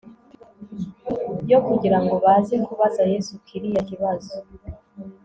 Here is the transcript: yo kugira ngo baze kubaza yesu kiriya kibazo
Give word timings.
yo 1.51 1.59
kugira 1.65 1.97
ngo 2.03 2.15
baze 2.25 2.55
kubaza 2.65 3.03
yesu 3.11 3.33
kiriya 3.45 3.81
kibazo 3.89 4.35